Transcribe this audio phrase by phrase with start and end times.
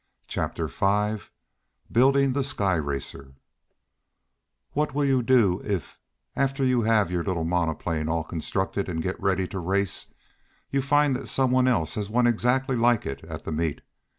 [0.27, 1.31] Chapter Five
[1.91, 3.35] Building the Sky Racer
[4.73, 5.99] "What will you do, if,
[6.35, 10.11] after you have your little monoplane all constructed, and get ready to race,
[10.71, 13.81] you find that some one else has one exactly like it at the meet?"